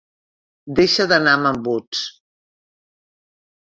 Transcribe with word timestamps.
Deixa 0.79 1.07
d'anar 1.13 1.37
amb 1.41 1.53
embuts. 1.53 2.05